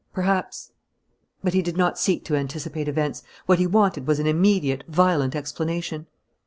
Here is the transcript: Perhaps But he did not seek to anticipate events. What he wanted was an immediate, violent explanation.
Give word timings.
Perhaps 0.13 0.71
But 1.43 1.53
he 1.53 1.61
did 1.61 1.77
not 1.77 1.95
seek 1.99 2.25
to 2.25 2.35
anticipate 2.35 2.87
events. 2.87 3.21
What 3.45 3.59
he 3.59 3.67
wanted 3.67 4.07
was 4.07 4.17
an 4.17 4.25
immediate, 4.25 4.83
violent 4.87 5.35
explanation. 5.35 6.07